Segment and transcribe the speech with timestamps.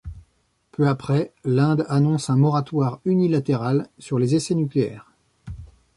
[0.71, 5.11] Peu après, l'Inde annonce un moratoire unilatéral sur les essais nucléaires.